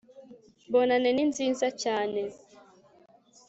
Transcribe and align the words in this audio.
bonane 0.71 1.09
ni 1.13 1.23
nziza 1.31 1.67
cyane 1.83 2.21